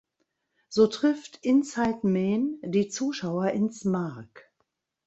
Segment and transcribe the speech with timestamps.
[0.69, 4.51] So trifft "Inside Men" die Zuschauer ins Mark.